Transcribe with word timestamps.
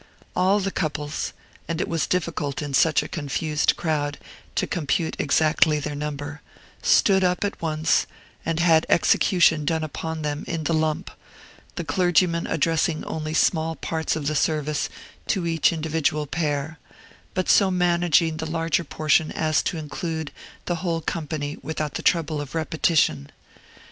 All 0.35 0.59
the 0.59 0.71
couples 0.71 1.31
(and 1.67 1.79
it 1.79 1.87
was 1.87 2.07
difficult, 2.07 2.63
in 2.63 2.73
such 2.73 3.03
a 3.03 3.07
confused 3.07 3.77
crowd, 3.77 4.17
to 4.55 4.65
compute 4.65 5.15
exactly 5.19 5.79
their 5.79 5.93
number) 5.93 6.41
stood 6.81 7.23
up 7.23 7.43
at 7.43 7.61
once, 7.61 8.07
and 8.43 8.59
had 8.59 8.87
execution 8.89 9.63
done 9.63 9.83
upon 9.83 10.23
them 10.23 10.43
in 10.47 10.63
the 10.63 10.73
lump, 10.73 11.11
the 11.75 11.83
clergyman 11.83 12.47
addressing 12.47 13.05
only 13.05 13.35
small 13.35 13.75
parts 13.75 14.15
of 14.15 14.25
the 14.25 14.33
service 14.33 14.89
to 15.27 15.45
each 15.45 15.71
individual 15.71 16.25
pair, 16.25 16.79
but 17.35 17.47
so 17.47 17.69
managing 17.69 18.37
the 18.37 18.49
larger 18.49 18.83
portion 18.83 19.31
as 19.31 19.61
to 19.61 19.77
include 19.77 20.31
the 20.65 20.77
whole 20.77 21.01
company 21.01 21.59
without 21.61 21.93
the 21.93 22.01
trouble 22.01 22.41
of 22.41 22.55
repetition. 22.55 23.31